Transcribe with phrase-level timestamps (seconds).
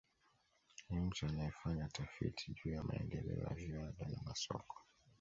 [0.89, 4.81] Ni mtu anayefanya tafiti juu ya maendeleo ya viwanda na masoko